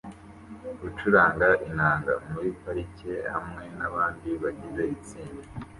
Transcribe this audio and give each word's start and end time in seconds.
gucuranga 0.81 1.49
inanga 1.69 2.13
muri 2.31 2.49
parike 2.61 3.13
hamwe 3.33 3.63
nabandi 3.77 4.29
bagize 4.41 4.83
itsinda 4.97 5.47